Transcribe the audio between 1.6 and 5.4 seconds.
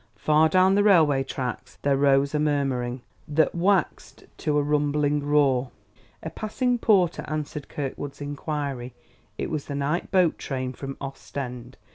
there rose a murmuring, that waxed to a rumbling